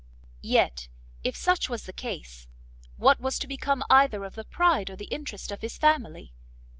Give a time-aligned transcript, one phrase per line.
[0.41, 0.87] Yet,
[1.23, 2.47] if such was the case,
[2.97, 6.33] what was to become either of the pride or the interest of his family?